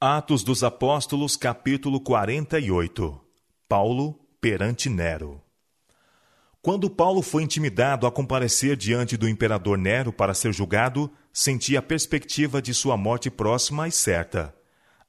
[0.00, 3.20] Atos dos Apóstolos, capítulo 48
[3.68, 5.42] Paulo perante Nero
[6.62, 11.82] Quando Paulo foi intimidado a comparecer diante do imperador Nero para ser julgado, sentia a
[11.82, 14.54] perspectiva de sua morte próxima e certa.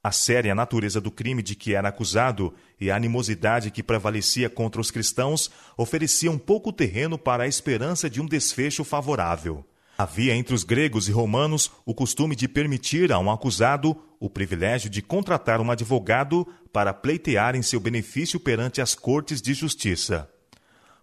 [0.04, 4.82] A séria natureza do crime de que era acusado e a animosidade que prevalecia contra
[4.82, 9.64] os cristãos ofereciam pouco terreno para a esperança de um desfecho favorável.
[10.00, 14.90] Havia entre os gregos e romanos o costume de permitir a um acusado o privilégio
[14.90, 20.30] de contratar um advogado para pleitear em seu benefício perante as cortes de justiça.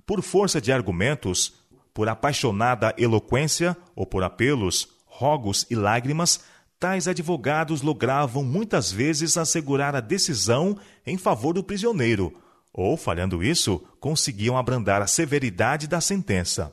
[0.07, 1.53] Por força de argumentos,
[1.93, 6.41] por apaixonada eloquência ou por apelos, rogos e lágrimas,
[6.81, 10.75] tais advogados logravam muitas vezes assegurar a decisão
[11.07, 12.33] em favor do prisioneiro,
[12.73, 16.73] ou, falhando isso, conseguiam abrandar a severidade da sentença.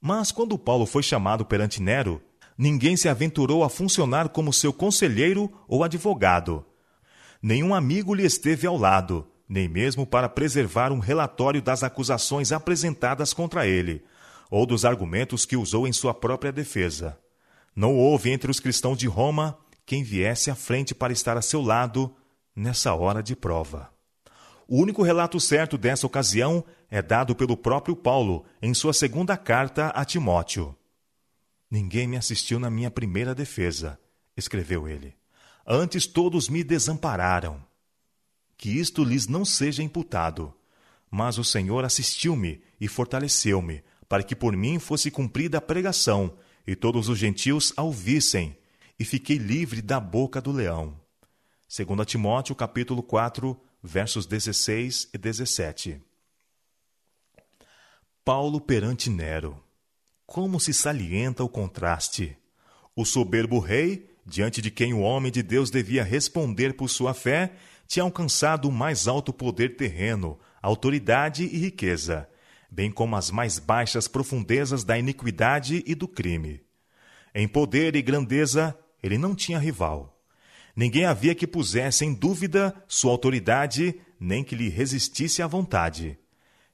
[0.00, 2.22] Mas quando Paulo foi chamado perante Nero,
[2.56, 6.64] ninguém se aventurou a funcionar como seu conselheiro ou advogado.
[7.42, 13.32] Nenhum amigo lhe esteve ao lado, nem mesmo para preservar um relatório das acusações apresentadas
[13.32, 14.04] contra ele,
[14.50, 17.18] ou dos argumentos que usou em sua própria defesa.
[17.74, 21.62] Não houve entre os cristãos de Roma quem viesse à frente para estar a seu
[21.62, 22.14] lado
[22.54, 23.90] nessa hora de prova.
[24.66, 29.88] O único relato certo dessa ocasião é dado pelo próprio Paulo em sua segunda carta
[29.88, 30.74] a Timóteo.
[31.70, 33.98] Ninguém me assistiu na minha primeira defesa,
[34.36, 35.14] escreveu ele.
[35.66, 37.62] Antes todos me desampararam.
[38.56, 40.54] Que isto lhes não seja imputado.
[41.10, 46.74] Mas o Senhor assistiu-me e fortaleceu-me, para que por mim fosse cumprida a pregação, e
[46.74, 48.56] todos os gentios a ouvissem,
[48.98, 50.98] e fiquei livre da boca do leão.
[51.68, 56.07] Segundo Timóteo, capítulo 4, versos 16 e 17.
[58.28, 59.58] Paulo perante Nero.
[60.26, 62.36] Como se salienta o contraste!
[62.94, 67.54] O soberbo rei, diante de quem o homem de Deus devia responder por sua fé,
[67.86, 72.28] tinha alcançado o mais alto poder terreno, autoridade e riqueza,
[72.70, 76.60] bem como as mais baixas profundezas da iniquidade e do crime.
[77.34, 80.22] Em poder e grandeza, ele não tinha rival.
[80.76, 86.18] Ninguém havia que pusesse em dúvida sua autoridade, nem que lhe resistisse à vontade.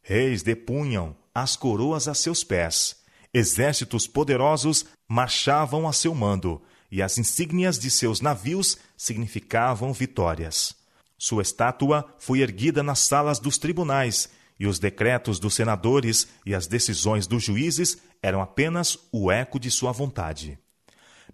[0.03, 2.97] Reis depunham as coroas a seus pés,
[3.33, 10.77] exércitos poderosos marchavam a seu mando, e as insígnias de seus navios significavam vitórias.
[11.19, 14.28] Sua estátua foi erguida nas salas dos tribunais,
[14.61, 19.71] e os decretos dos senadores e as decisões dos juízes eram apenas o eco de
[19.71, 20.56] sua vontade.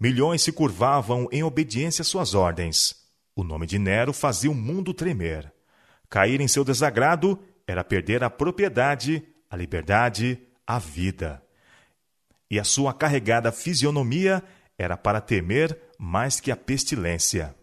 [0.00, 2.97] Milhões se curvavam em obediência às suas ordens.
[3.37, 5.53] O nome de Nero fazia o mundo tremer.
[6.09, 11.43] Cair em seu desagrado era perder a propriedade, a liberdade, a vida.
[12.49, 14.43] E a sua carregada fisionomia
[14.78, 17.55] era para temer mais que a pestilência.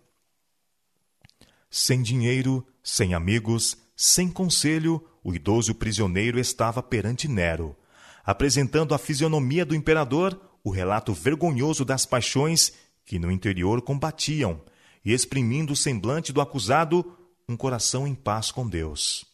[1.69, 7.75] Sem dinheiro, sem amigos, sem conselho, o idoso prisioneiro estava perante Nero,
[8.23, 12.73] apresentando a fisionomia do imperador o relato vergonhoso das paixões
[13.05, 14.61] que no interior combatiam
[15.03, 17.17] e exprimindo o semblante do acusado
[17.47, 19.25] um coração em paz com Deus.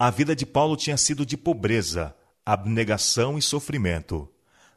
[0.00, 2.14] A vida de Paulo tinha sido de pobreza,
[2.46, 4.28] abnegação e sofrimento.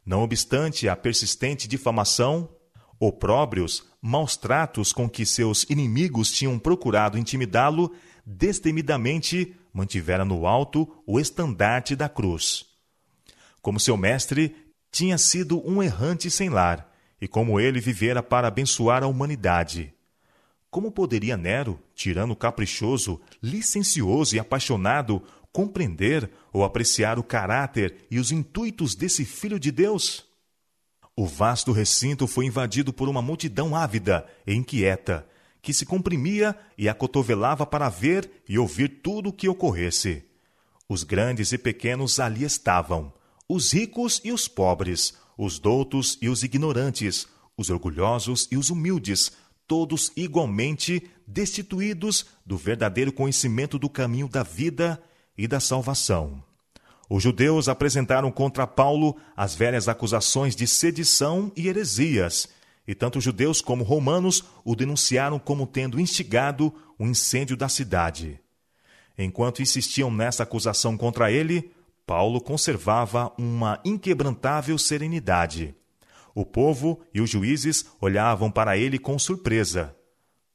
[0.03, 2.49] Não obstante a persistente difamação,
[2.99, 7.93] opróbrios, maus tratos com que seus inimigos tinham procurado intimidá-lo,
[8.25, 12.65] destemidamente mantivera no alto o estandarte da cruz.
[13.61, 14.55] Como seu mestre,
[14.91, 19.93] tinha sido um errante sem lar, e como ele vivera para abençoar a humanidade.
[20.71, 25.21] Como poderia Nero, tirano caprichoso, licencioso e apaixonado,
[25.51, 30.25] compreender ou apreciar o caráter e os intuitos desse Filho de Deus?
[31.13, 35.27] O vasto recinto foi invadido por uma multidão ávida e inquieta,
[35.61, 40.23] que se comprimia e acotovelava para ver e ouvir tudo o que ocorresse.
[40.87, 43.13] Os grandes e pequenos ali estavam,
[43.47, 47.27] os ricos e os pobres, os doutos e os ignorantes,
[47.57, 49.33] os orgulhosos e os humildes,
[49.71, 55.01] todos igualmente destituídos do verdadeiro conhecimento do caminho da vida
[55.37, 56.43] e da salvação.
[57.09, 62.49] Os judeus apresentaram contra Paulo as velhas acusações de sedição e heresias,
[62.85, 68.41] e tanto judeus como romanos o denunciaram como tendo instigado o incêndio da cidade.
[69.17, 71.71] Enquanto insistiam nessa acusação contra ele,
[72.05, 75.73] Paulo conservava uma inquebrantável serenidade.
[76.33, 79.95] O povo e os juízes olhavam para ele com surpresa.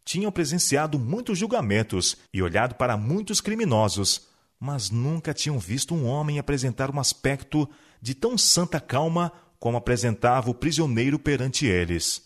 [0.05, 4.29] Tinham presenciado muitos julgamentos e olhado para muitos criminosos,
[4.59, 7.69] mas nunca tinham visto um homem apresentar um aspecto
[8.01, 12.23] de tão santa calma como apresentava o prisioneiro perante eles.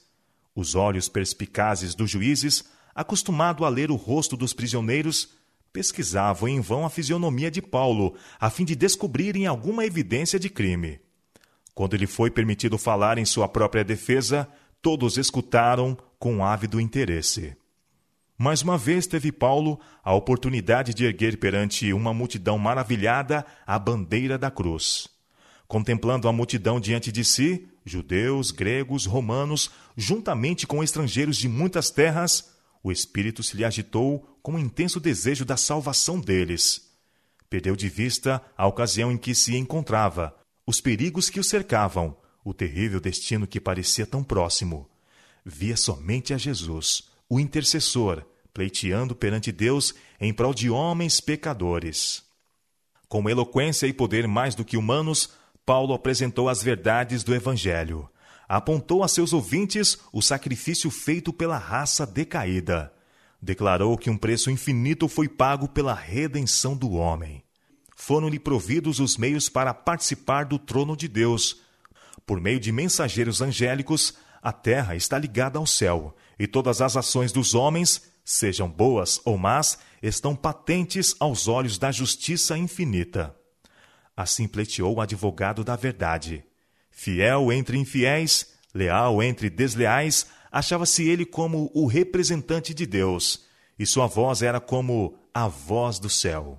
[0.55, 2.65] Os olhos perspicazes dos juízes,
[2.95, 5.31] acostumado a ler o rosto dos prisioneiros,
[5.73, 11.01] pesquisavam em vão a fisionomia de Paulo, a fim de descobrirem alguma evidência de crime.
[11.75, 14.49] Quando lhe foi permitido falar em sua própria defesa,
[14.83, 17.57] todos escutaram com ávido interesse.
[18.37, 24.39] Mais uma vez teve Paulo a oportunidade de erguer perante uma multidão maravilhada a bandeira
[24.39, 25.09] da cruz.
[25.69, 32.51] Contemplando a multidão diante de si, judeus, gregos, romanos, juntamente com estrangeiros de muitas terras,
[32.83, 36.91] o espírito se lhe agitou com um intenso desejo da salvação deles.
[37.51, 40.35] Perdeu de vista a ocasião em que se encontrava,
[40.71, 44.89] os perigos que o cercavam, o terrível destino que parecia tão próximo.
[45.45, 48.25] Via somente a Jesus, o intercessor,
[48.55, 52.23] pleiteando perante Deus em prol de homens pecadores.
[53.09, 55.31] Com eloquência e poder mais do que humanos,
[55.67, 58.09] Paulo apresentou as verdades do Evangelho.
[58.49, 62.93] Apontou a seus ouvintes o sacrifício feito pela raça decaída.
[63.43, 67.43] Declarou que um preço infinito foi pago pela redenção do homem.
[68.01, 71.61] Foram-lhe providos os meios para participar do trono de Deus.
[72.25, 77.31] Por meio de mensageiros angélicos, a terra está ligada ao céu, e todas as ações
[77.31, 83.37] dos homens sejam boas ou más, estão patentes aos olhos da justiça infinita.
[84.17, 86.43] Assim pleiteou o advogado da verdade.
[86.91, 93.45] Fiel entre infiéis, leal entre desleais, achava-se ele como o representante de Deus,
[93.79, 96.59] e sua voz era como a voz do céu.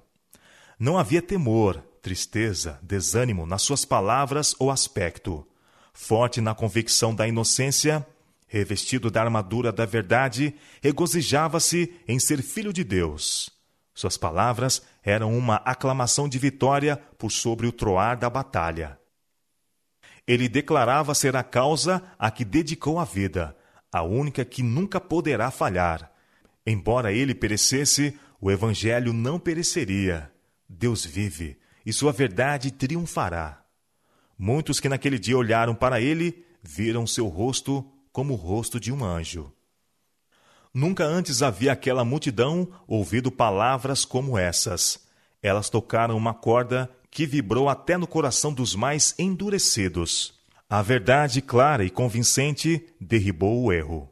[0.82, 5.48] Não havia temor, tristeza, desânimo nas suas palavras ou aspecto.
[5.94, 8.04] Forte na convicção da inocência,
[8.48, 13.52] revestido da armadura da verdade, regozijava-se em ser filho de Deus.
[13.94, 18.98] Suas palavras eram uma aclamação de vitória por sobre o troar da batalha.
[20.26, 23.56] Ele declarava ser a causa a que dedicou a vida,
[23.92, 26.12] a única que nunca poderá falhar.
[26.66, 30.31] Embora ele perecesse, o Evangelho não pereceria.
[30.72, 33.62] Deus vive e sua verdade triunfará.
[34.38, 39.04] Muitos que naquele dia olharam para ele viram seu rosto como o rosto de um
[39.04, 39.52] anjo.
[40.74, 45.06] Nunca antes havia aquela multidão ouvido palavras como essas.
[45.44, 50.34] Elas tocaram uma corda que vibrou até no coração dos mais endurecidos.
[50.70, 54.10] A verdade clara e convincente derribou o erro.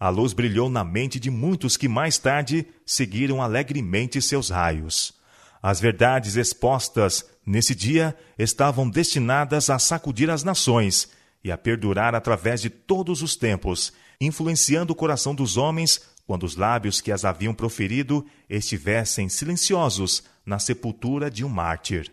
[0.00, 5.17] A luz brilhou na mente de muitos que mais tarde seguiram alegremente seus raios.
[5.62, 11.08] As verdades expostas nesse dia estavam destinadas a sacudir as nações
[11.42, 16.56] e a perdurar através de todos os tempos, influenciando o coração dos homens quando os
[16.56, 22.12] lábios que as haviam proferido estivessem silenciosos na sepultura de um mártir.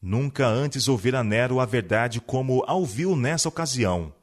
[0.00, 4.14] Nunca antes ouvira Nero a verdade como a ouviu nessa ocasião.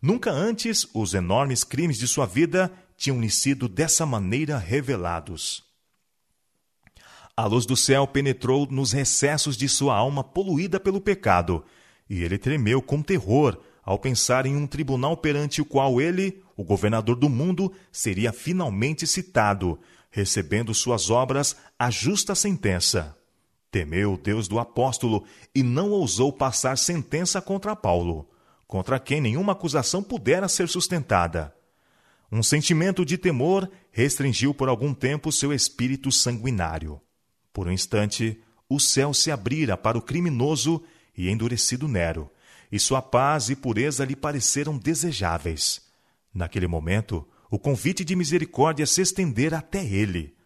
[0.00, 5.65] Nunca antes os enormes crimes de sua vida tinham-lhe sido dessa maneira revelados.
[7.36, 11.62] A luz do céu penetrou nos recessos de sua alma poluída pelo pecado
[12.08, 16.64] e ele tremeu com terror ao pensar em um tribunal perante o qual ele, o
[16.64, 19.78] governador do mundo, seria finalmente citado,
[20.10, 23.16] recebendo suas obras a justa sentença.
[23.70, 25.24] Temeu o Deus do apóstolo
[25.54, 28.28] e não ousou passar sentença contra Paulo,
[28.66, 31.54] contra quem nenhuma acusação pudera ser sustentada.
[32.32, 37.00] Um sentimento de temor restringiu por algum tempo seu espírito sanguinário.
[37.56, 40.84] Por um instante, o céu se abrira para o criminoso
[41.16, 42.30] e endurecido Nero,
[42.70, 45.80] e sua paz e pureza lhe pareceram desejáveis.
[46.34, 50.36] Naquele momento, o convite de misericórdia se estendera até ele.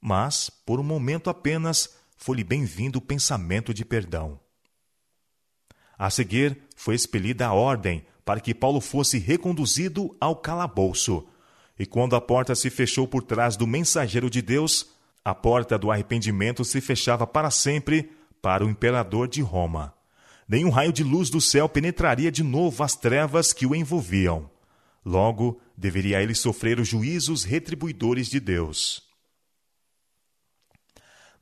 [0.00, 4.40] Mas, por um momento apenas, foi-lhe bem-vindo o pensamento de perdão.
[5.96, 11.28] A seguir, foi expelida a ordem para que Paulo fosse reconduzido ao calabouço.
[11.78, 14.95] E quando a porta se fechou por trás do mensageiro de Deus,
[15.26, 19.96] a porta do arrependimento se fechava para sempre para o imperador de Roma
[20.48, 24.50] nenhum raio de luz do céu penetraria de novo as trevas que o envolviam.
[25.04, 29.04] Logo, deveria ele sofrer os juízos retribuidores de Deus.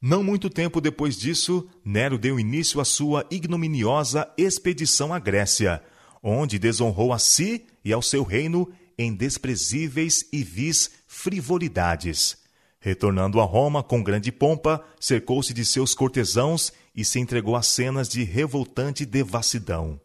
[0.01, 5.83] Não muito tempo depois disso, Nero deu início à sua ignominiosa expedição à Grécia,
[6.23, 12.44] onde desonrou a si e ao seu reino em desprezíveis e vis frivolidades.
[12.85, 18.11] Retornando a Roma com grande pompa, cercou-se de seus cortesãos e se entregou a cenas
[18.11, 19.99] de revoltante devassidão.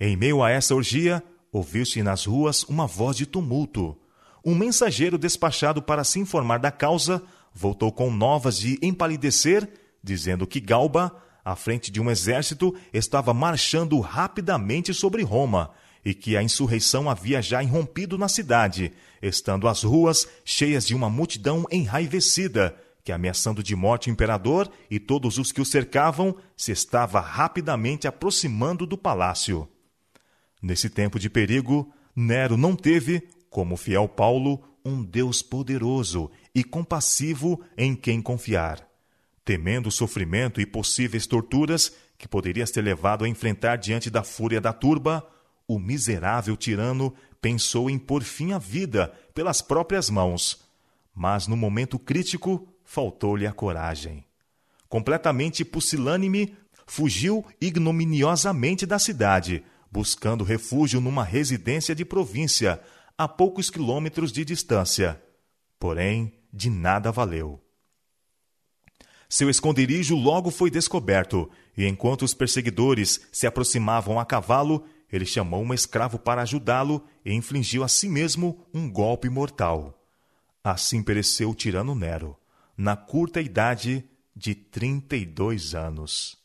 [0.00, 3.96] Em meio a essa orgia, ouviu-se nas ruas uma voz de tumulto.
[4.44, 7.22] Um mensageiro despachado para se informar da causa
[7.54, 14.00] voltou com novas de empalidecer, dizendo que Galba, à frente de um exército, estava marchando
[14.00, 15.70] rapidamente sobre Roma
[16.04, 21.08] e que a insurreição havia já irrompido na cidade, estando as ruas cheias de uma
[21.08, 26.72] multidão enraivecida, que, ameaçando de morte o imperador e todos os que o cercavam, se
[26.72, 29.68] estava rapidamente aproximando do palácio.
[30.60, 37.60] Nesse tempo de perigo, Nero não teve, como fiel Paulo, um Deus poderoso e compassivo
[37.76, 38.86] em quem confiar.
[39.44, 44.60] Temendo o sofrimento e possíveis torturas que poderias ter levado a enfrentar diante da fúria
[44.60, 45.26] da turba,
[45.66, 50.60] o miserável tirano pensou em pôr fim à vida pelas próprias mãos.
[51.14, 54.24] Mas no momento crítico, faltou-lhe a coragem.
[54.88, 56.54] Completamente pusilânime,
[56.86, 62.80] fugiu ignominiosamente da cidade, buscando refúgio numa residência de província,
[63.16, 65.22] a poucos quilômetros de distância.
[65.78, 67.60] Porém, de nada valeu.
[69.28, 75.62] Seu esconderijo logo foi descoberto, e enquanto os perseguidores se aproximavam a cavalo, ele chamou
[75.62, 80.02] um escravo para ajudá-lo e infligiu a si mesmo um golpe mortal.
[80.64, 82.36] Assim pereceu o tirano Nero,
[82.76, 84.04] na curta idade
[84.34, 86.41] de 32 anos.